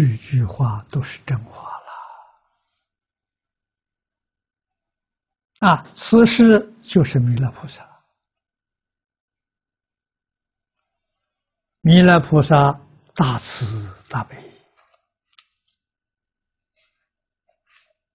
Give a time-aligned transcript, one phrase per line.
[0.00, 1.68] 句句话都是真话
[5.60, 5.86] 了啊！
[5.94, 7.86] 此时就是弥勒菩萨，
[11.82, 12.80] 弥勒菩萨
[13.14, 14.36] 大慈大悲，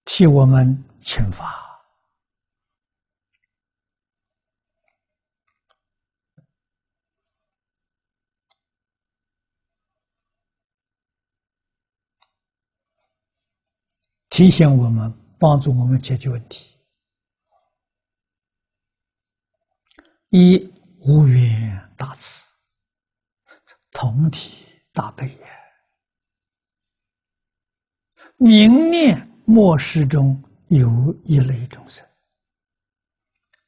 [0.04, 1.65] 替我们请法。
[14.36, 16.78] 提醒我们，帮助我们解决问题。
[20.28, 20.58] 一
[20.98, 22.46] 无缘大慈，
[23.92, 25.46] 同体大悲也。
[28.36, 32.06] 明念末世中有一类众生，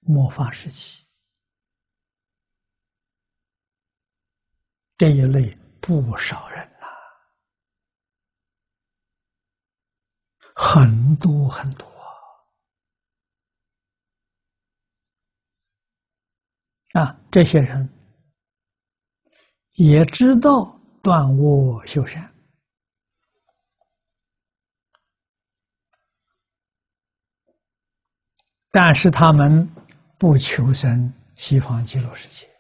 [0.01, 1.03] 末法时期，
[4.99, 6.78] 这一类不少人。
[10.61, 11.87] 很多很多
[16.95, 17.17] 啊！
[17.31, 17.89] 这些人
[19.75, 22.35] 也知道断恶修善，
[28.73, 29.65] 但是他们
[30.19, 32.51] 不求生西方极乐世界，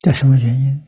[0.00, 0.86] 这什么原因？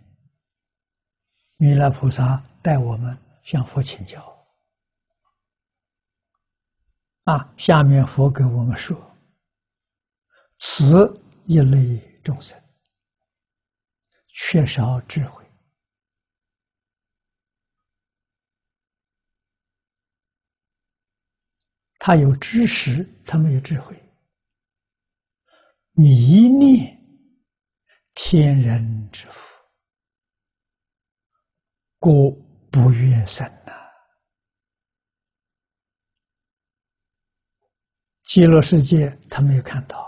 [1.61, 4.47] 弥勒菩萨带我们向佛请教
[7.25, 7.53] 啊！
[7.57, 8.97] 下面佛给我们说：
[10.59, 12.57] 此一类众生
[14.29, 15.45] 缺少智慧，
[21.99, 24.01] 他有知识，他没有智慧，
[25.91, 26.97] 迷恋
[28.15, 29.58] 天人之福。
[31.99, 32.31] 故
[32.71, 33.73] 不愿生呐！
[38.25, 40.07] 极乐世界他没有看到，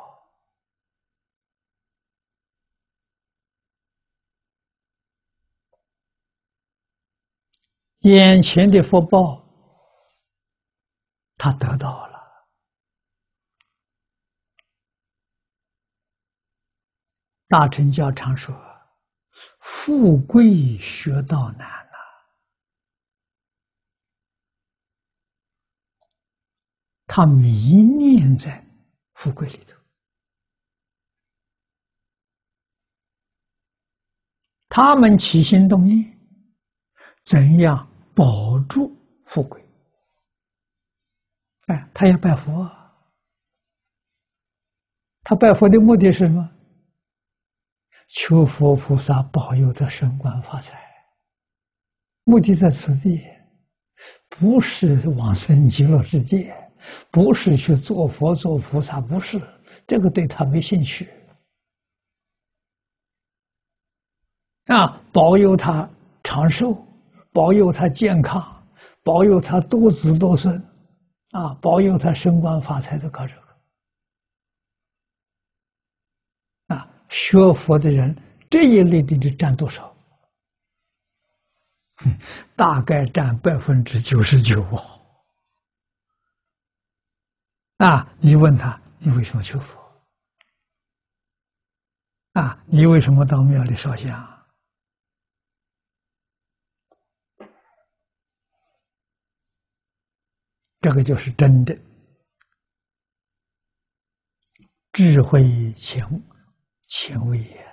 [8.01, 9.45] 眼前的福报
[11.37, 12.21] 他得到了。
[17.49, 18.55] 大乘教常说
[19.61, 21.79] ：“富贵学道难。”
[27.13, 28.65] 他迷恋在
[29.15, 29.77] 富贵里头，
[34.69, 36.17] 他们起心动念，
[37.25, 37.85] 怎样
[38.15, 39.61] 保住富贵？
[41.67, 42.71] 哎，他要拜佛，
[45.25, 46.49] 他拜佛的目的是什么？
[48.07, 50.81] 求佛菩萨保佑他升官发财，
[52.23, 53.21] 目的在此地，
[54.29, 56.57] 不是往生极乐世界。
[57.11, 59.41] 不是去做佛做菩萨，不是
[59.87, 61.09] 这个对他没兴趣。
[64.67, 65.89] 啊，保佑他
[66.23, 66.77] 长寿，
[67.33, 68.41] 保佑他健康，
[69.03, 70.57] 保佑他多子多孙，
[71.31, 73.41] 啊，保佑他升官发财的搞这个。
[76.77, 78.17] 啊，学佛的人
[78.49, 79.93] 这一类的就占多少？
[82.55, 84.65] 大概占百分之九十九。
[87.81, 89.81] 啊你问他，你为什么求佛？
[92.33, 92.63] 啊！
[92.67, 94.47] 你为什么到庙里烧香？
[100.81, 101.77] 这个就是真的
[104.93, 106.07] 智慧前
[106.87, 107.70] 前卫也。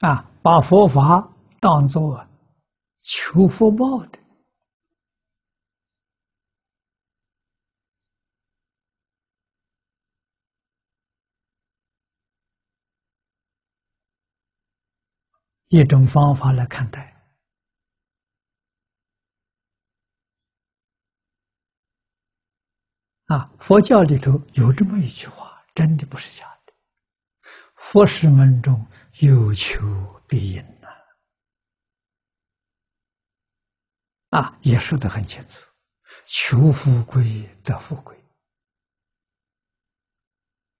[0.00, 1.26] 啊，把佛法
[1.58, 2.28] 当做
[3.02, 4.18] 求福报的
[15.68, 17.16] 一种方法来看待。
[23.26, 26.72] 啊，佛教里头有这么一句话，真的不是假的，
[27.76, 28.86] 佛师门中。
[29.20, 29.80] 有求
[30.28, 30.88] 必应呐！
[34.30, 35.62] 啊，也说得很清楚：
[36.26, 38.14] 求富贵得富贵，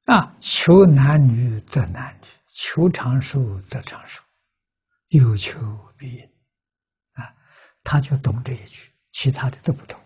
[0.05, 4.23] 啊，求男女得男女，求长寿得长寿，
[5.09, 5.59] 有求
[5.97, 6.25] 必应。
[7.13, 7.35] 啊，
[7.83, 9.99] 他就懂这一句：其他的都不懂。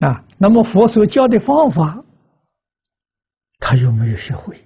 [0.00, 2.02] 啊，那么佛所教的方法，
[3.58, 4.62] 他有没有学会？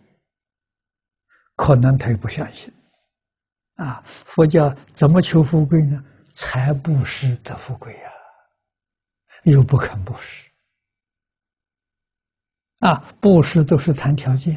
[1.57, 2.73] 可能他也不相信。
[3.75, 6.05] 啊，佛教怎么求富贵呢？
[6.33, 8.11] 财布施得富贵呀，
[9.45, 10.49] 又不肯布施。
[12.81, 14.55] 啊，布施都是谈条件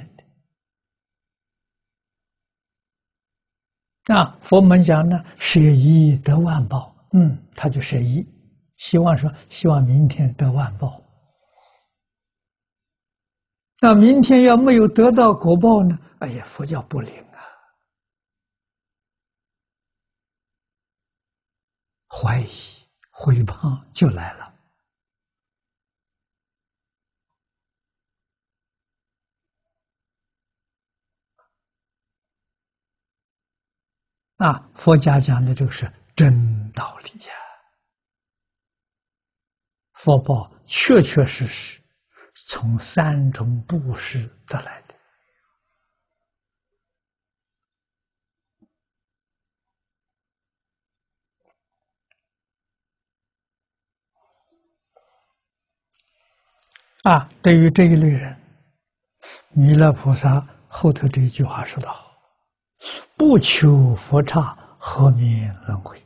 [4.06, 4.16] 的。
[4.16, 6.96] 啊，佛门讲呢，舍一得万报。
[7.14, 8.24] 嗯，他就舍一。
[8.78, 11.04] 希望说，希望明天得万报。
[13.80, 15.98] 那明天要没有得到果报呢？
[16.20, 17.38] 哎呀，佛教不灵啊！
[22.08, 22.50] 怀疑、
[23.12, 24.52] 毁谤就来了。
[34.38, 37.34] 啊，佛家讲的这个是真道理呀。
[40.08, 41.82] 福报确确实实
[42.48, 44.96] 从三种布施得来的
[57.04, 57.30] 啊！
[57.42, 58.42] 对于这一类人，
[59.50, 62.18] 弥勒菩萨后头这一句话说得好
[63.18, 66.02] ：“不求佛刹，何名轮回？”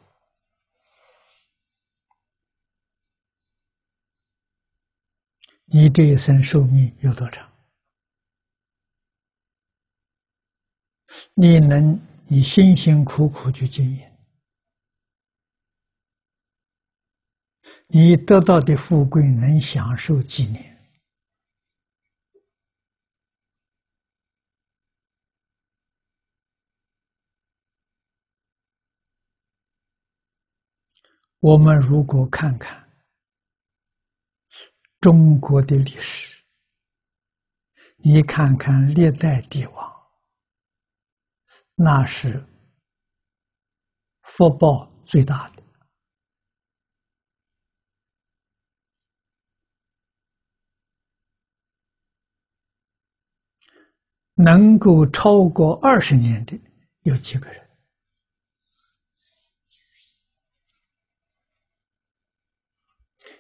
[5.73, 7.49] 你这一生寿命有多长？
[11.33, 11.97] 你能
[12.27, 14.11] 你辛辛苦苦去经营，
[17.87, 20.77] 你得到的富贵能享受几年？
[31.39, 32.80] 我们如果看看。
[35.01, 36.43] 中国的历史，
[37.97, 40.07] 你看看历代帝王，
[41.73, 42.45] 那是
[44.21, 45.63] 福报最大的，
[54.35, 56.55] 能够超过二十年的
[57.01, 57.59] 有几个人？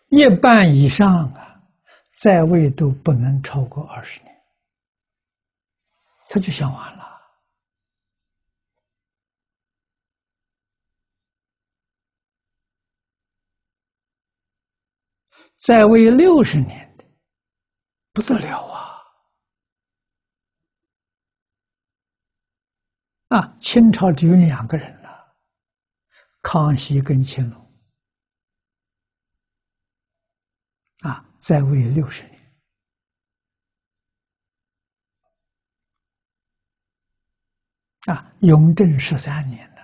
[0.09, 1.50] 一半以上啊！
[2.21, 4.43] 在位都不能超过二十年，
[6.29, 7.01] 他就想完了。
[15.57, 17.03] 在位六十年的
[18.13, 19.01] 不得了啊！
[23.29, 25.35] 啊，清朝只有两个人了，
[26.43, 27.60] 康熙跟乾隆。
[31.01, 32.39] 啊，在位六十年，
[38.05, 39.81] 啊，雍正十三年了，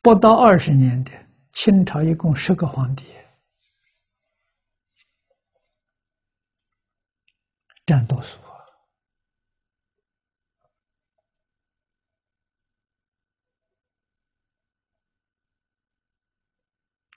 [0.00, 1.10] 不到二十年的
[1.52, 3.04] 清朝一共十个皇帝，
[7.86, 8.43] 占多数。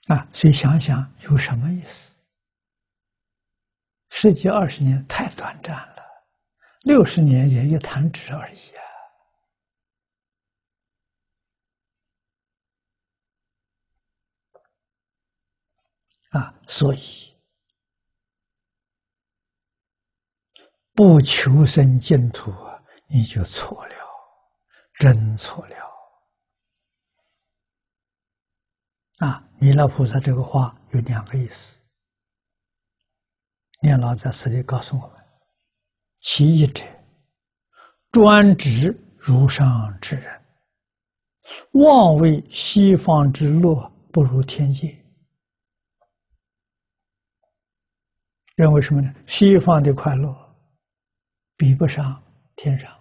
[0.08, 2.16] 啊，所以想想有什么意思？
[4.10, 6.02] 十几二十年太短暂了，
[6.82, 8.58] 六十年也一弹指而已
[16.32, 16.40] 啊！
[16.40, 17.36] 啊，所以
[20.94, 22.50] 不求生净土，
[23.08, 23.94] 你就错了，
[24.94, 25.87] 真错了。
[29.18, 31.80] 啊，弥勒菩萨这个话有两个意思。
[33.82, 35.24] 念老在此里告诉我们：
[36.20, 36.84] 其一者，
[38.10, 40.42] 专指如上之人，
[41.72, 45.04] 妄为西方之乐不如天界，
[48.56, 49.14] 认为什么呢？
[49.26, 50.56] 西方的快乐
[51.56, 52.22] 比不上
[52.56, 52.97] 天上。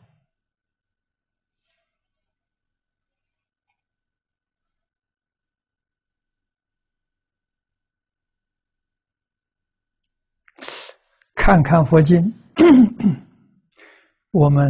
[11.47, 12.21] 看看佛经，
[14.31, 14.69] 我们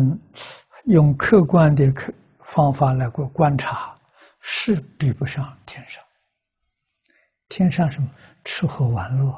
[0.85, 3.97] 用客观的客方法来过观察，
[4.41, 6.03] 是比不上天上。
[7.49, 8.07] 天上什么？
[8.43, 9.33] 吃喝玩乐，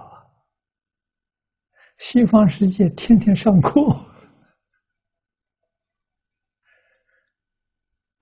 [2.00, 3.79] 西方世界天天上课。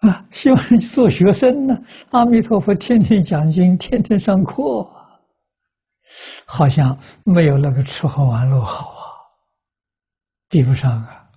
[0.02, 1.76] 啊，希望做学生呢。
[2.12, 4.88] 阿弥陀佛，天天讲经，天天上课，
[6.46, 8.96] 好像没有那个吃喝玩乐好，
[10.50, 11.30] 比不上啊。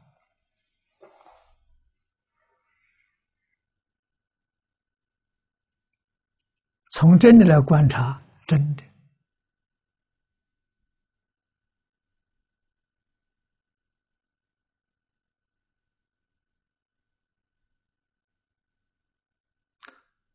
[6.93, 8.85] 从真的来观察，真的。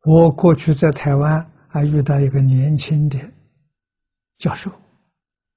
[0.08, 3.20] 我过去在台湾还遇到一个年轻的
[4.38, 4.72] 教授，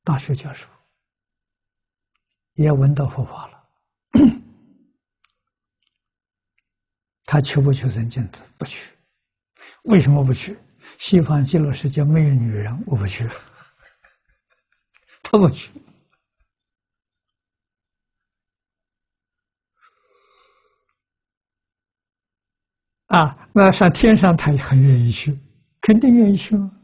[0.02, 0.66] 大学教授，
[2.58, 3.64] 也闻到佛法了。
[7.24, 8.26] 他求不求人间？
[8.32, 8.42] 子？
[8.58, 8.92] 不去。
[9.84, 10.58] 为什么不去？
[10.98, 13.28] 西方极乐世界没有女人，我不去。
[15.22, 15.70] 他不去。
[23.06, 25.38] 啊，那上天上他也很愿意去，
[25.80, 26.77] 肯定愿意去吗？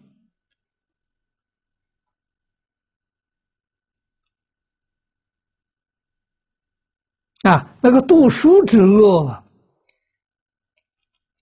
[7.45, 9.45] 啊，那个读书之乐，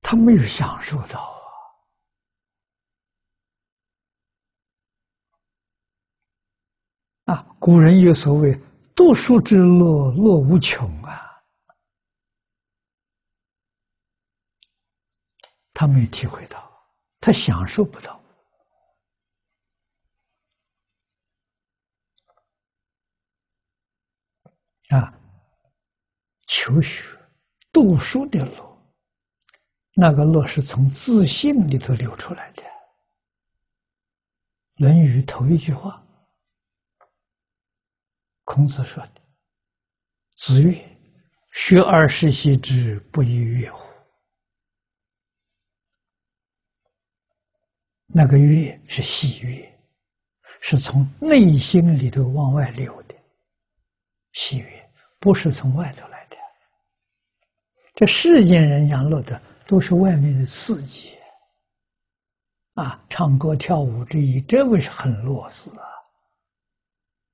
[0.01, 1.21] 他没有享受到
[7.27, 7.35] 啊！
[7.35, 8.53] 啊，古人有所谓
[8.97, 11.23] “读书之乐，乐无穷”啊。
[15.73, 16.69] 他没体会到，
[17.21, 18.21] 他享受不到
[24.91, 25.22] 啊！
[26.55, 27.03] 求学、
[27.73, 28.79] 读书的路，
[29.95, 32.63] 那个路是从自信里头流出来的。
[34.77, 36.07] 《论语》头一句话，
[38.45, 39.23] 孔子说的
[40.37, 40.79] ：“子曰，
[41.53, 43.81] 学而时习之，不亦说乎？”
[48.15, 49.81] 那个悦是喜悦，
[50.61, 53.15] 是从内心里头往外流的
[54.35, 56.12] 喜悦，不是从外头来。
[58.03, 61.17] 这世间人享乐的都是外面的刺激
[62.75, 65.71] 啊，唱歌跳舞这一，这位是很乐死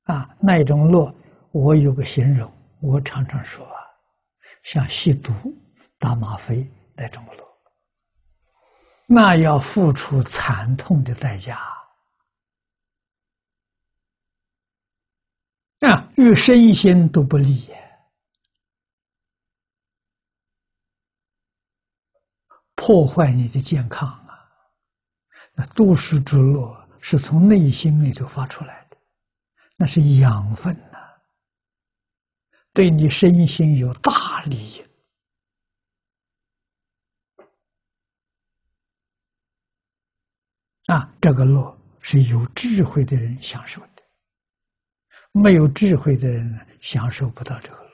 [0.04, 0.12] 啊！
[0.14, 1.10] 啊，那种乐，
[1.52, 3.80] 我有个形容，我常常说啊，
[4.62, 5.32] 像吸毒、
[5.98, 7.48] 打吗啡那种乐。
[9.06, 11.58] 那要付出惨痛的代价
[15.80, 17.70] 啊，与身心都不利，
[22.88, 24.48] 破坏你的健康啊！
[25.52, 28.96] 那读书之乐是从内心里头发出来的，
[29.76, 30.96] 那是养分呐，
[32.72, 34.82] 对你身心有大利益。
[40.86, 44.02] 啊，这个乐是有智慧的人享受的，
[45.32, 47.88] 没有智慧的人呢，享受不到这个乐。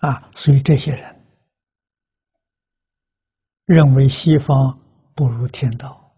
[0.00, 1.26] 啊，所以这些人
[3.64, 4.78] 认为西方
[5.14, 6.16] 不如天道，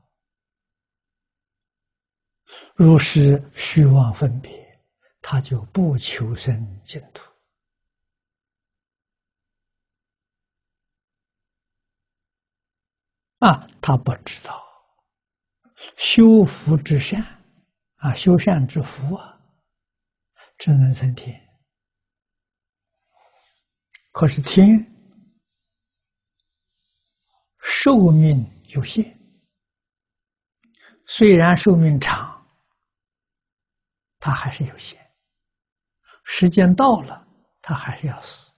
[2.75, 4.69] 如是虚妄分别。
[5.21, 7.23] 他就不求生净土
[13.41, 13.69] 啊！
[13.83, 14.65] 他不知道
[15.97, 17.21] 修福之善
[17.97, 19.39] 啊，修善之福啊，
[20.57, 21.48] 只能升天。
[24.19, 24.85] 可是天
[27.61, 29.17] 寿命有限，
[31.07, 32.45] 虽然寿命长，
[34.19, 34.99] 它还是有限。
[36.25, 37.29] 时间到了，
[37.63, 38.53] 他还是要死，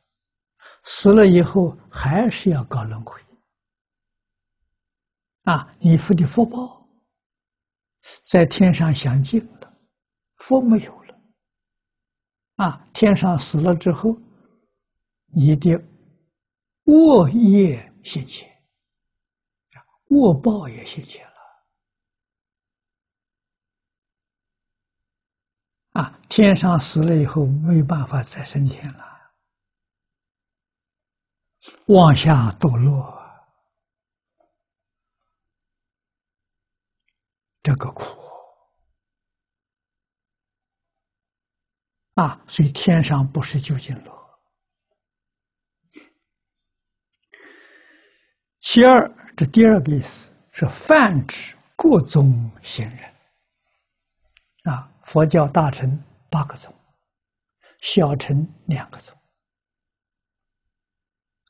[0.84, 3.22] 死了以后还是要搞轮回。
[5.42, 6.88] 啊，你福的福报
[8.24, 9.78] 在天上享尽了，
[10.36, 11.20] 福没有了。
[12.56, 14.16] 啊，天上死了之后，
[15.32, 15.72] 你的
[16.84, 18.50] 恶业现前，
[20.08, 21.28] 恶报也现前。
[25.92, 29.32] 啊，天上死了以后没办法再升天了，
[31.86, 33.12] 往下堕落，
[37.60, 38.04] 这个苦
[42.14, 42.40] 啊！
[42.46, 44.19] 所以天上不是究竟乐，
[48.72, 53.12] 其二，这第二个意思是泛指各宗贤人。
[54.62, 56.00] 啊，佛教大乘
[56.30, 56.72] 八个宗，
[57.80, 59.12] 小乘两个宗。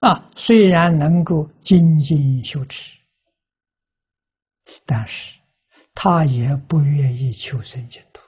[0.01, 2.99] 啊，虽然能够精进修持，
[4.87, 5.39] 但是
[5.93, 8.23] 他也不愿意求生净土。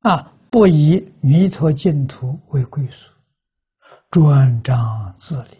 [0.00, 3.10] 啊，不以弥陀净土为归宿，
[4.10, 5.56] 专章自理。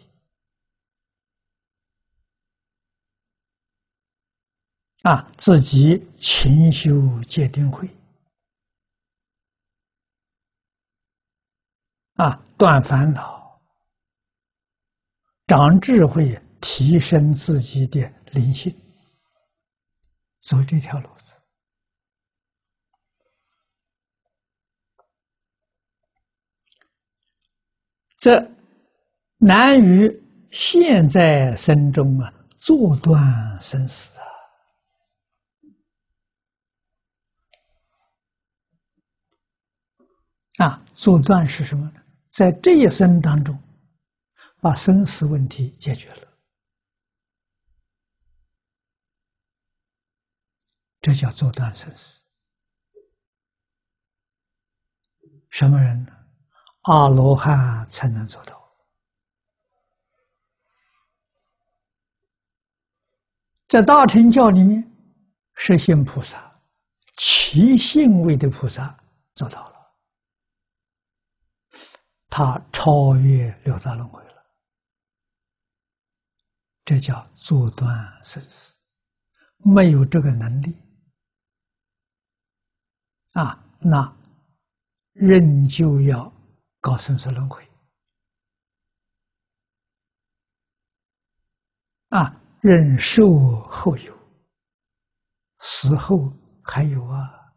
[5.03, 6.93] 啊，自己勤修
[7.25, 7.89] 戒定慧。
[12.17, 13.59] 啊，断烦恼，
[15.47, 18.01] 长智慧，提升自己的
[18.33, 18.71] 灵性，
[20.41, 21.35] 走这条路子。
[28.19, 28.51] 这
[29.39, 33.19] 难于现在生中啊，做断
[33.63, 34.30] 生死啊！
[40.61, 42.03] 啊，做断是什么呢？
[42.31, 43.59] 在这一生当中，
[44.61, 46.29] 把生死问题解决了，
[51.01, 52.23] 这叫做断生死。
[55.49, 56.13] 什么人呢？
[56.83, 58.61] 阿罗汉才能做到。
[63.67, 64.87] 在大乘教里面，
[65.55, 66.53] 实心菩萨、
[67.17, 68.95] 七信位的菩萨
[69.35, 69.80] 做到了。
[72.31, 74.47] 他超越六道轮回了，
[76.85, 77.89] 这叫做断
[78.25, 78.79] 生死。
[79.59, 80.75] 没有这个能力
[83.33, 84.17] 啊，那
[85.13, 86.33] 仍旧要
[86.81, 87.69] 搞生死轮回
[92.11, 94.17] 啊，忍受后有，
[95.59, 97.53] 死后还有啊，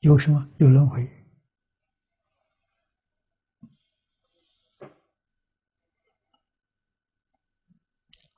[0.00, 0.48] 有什么？
[0.56, 1.23] 有轮回。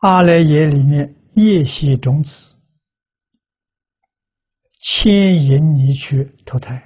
[0.06, 2.56] 阿赖耶里面夜袭种子，
[4.78, 6.76] 牵引你去投胎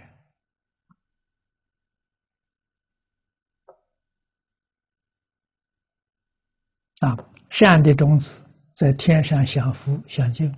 [7.00, 7.14] 啊！
[7.50, 8.42] 善的种子
[8.74, 10.50] 在天上享福享尽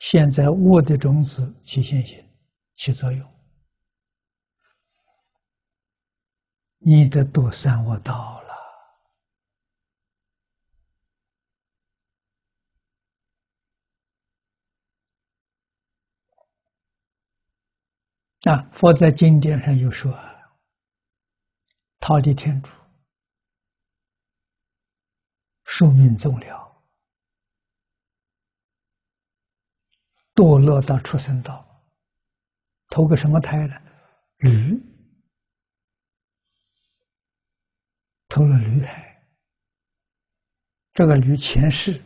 [0.00, 2.26] 现在恶的种子起现行
[2.74, 3.34] 起作用，
[6.78, 8.42] 你的堕三恶道。
[18.50, 20.12] 啊，佛在经典上有说
[21.98, 22.70] ：“逃离天主，
[25.64, 26.84] 寿命终了，
[30.34, 31.66] 堕落到畜生道，
[32.88, 33.74] 投个什么胎呢？
[34.36, 34.78] 驴，
[38.28, 39.10] 投了驴胎。
[40.92, 42.00] 这个驴前世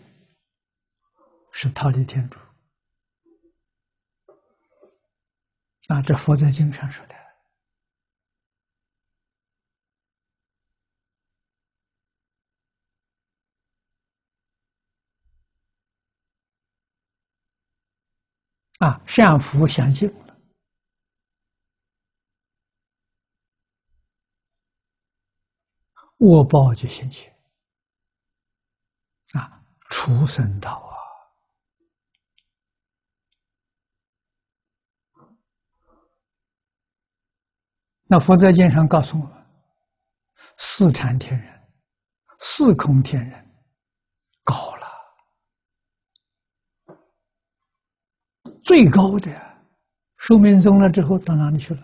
[1.50, 2.38] 是逃离天主。”
[5.88, 7.14] 啊，这佛在经上说的。
[18.78, 20.38] 啊，善福相尽了，
[26.18, 27.28] 恶报就现起
[29.32, 30.96] 啊，畜生道啊。
[38.10, 39.46] 那佛在经上告诉我们：
[40.56, 41.68] 四禅天人、
[42.40, 43.46] 四空天人
[44.42, 44.86] 高了，
[48.64, 49.30] 最高的
[50.16, 51.82] 寿命终了之后到哪里去了？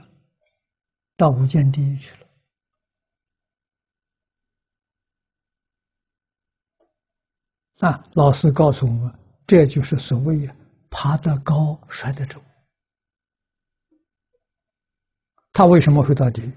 [1.16, 2.26] 到无间地狱去了。
[7.80, 9.14] 啊，老师告诉我们，
[9.46, 10.48] 这就是所谓
[10.88, 12.42] “爬得高，摔得重”。
[15.54, 16.52] 他为什么会到地狱？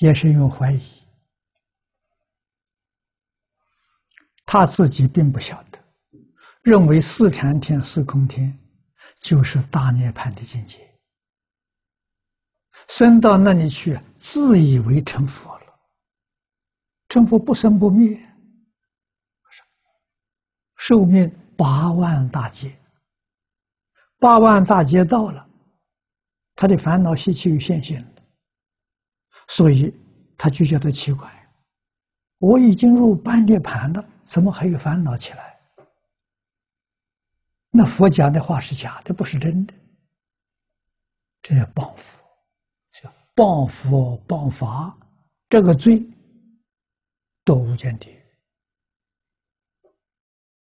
[0.00, 0.82] 也是因为怀疑，
[4.44, 5.78] 他自己并不晓得，
[6.62, 8.58] 认为四禅天、四空天
[9.20, 10.86] 就是大涅槃的境界，
[12.88, 15.80] 升到那里去，自以为成佛了。
[17.08, 18.20] 成佛不生不灭，
[20.76, 22.76] 寿命八万大劫。
[24.22, 25.44] 八万大劫到了，
[26.54, 28.22] 他的烦恼习气又现现了，
[29.48, 29.92] 所以
[30.38, 31.28] 他就觉得奇怪：
[32.38, 35.60] 我已经入半涅盘了，怎么还有烦恼起来？
[37.72, 39.74] 那佛讲的话是假的，不是真的。
[41.42, 42.22] 这叫谤佛，
[42.92, 44.96] 叫谤佛谤法，
[45.48, 46.00] 这个罪，
[47.44, 48.21] 堕无间地狱。